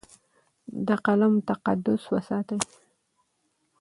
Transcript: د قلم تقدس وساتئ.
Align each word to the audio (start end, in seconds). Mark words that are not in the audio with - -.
د 0.87 0.89
قلم 1.05 1.33
تقدس 1.49 2.01
وساتئ. 2.13 2.59